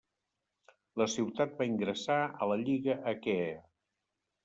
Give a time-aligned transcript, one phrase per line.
[1.01, 3.65] La ciutat va ingressar a la Lliga Aquea.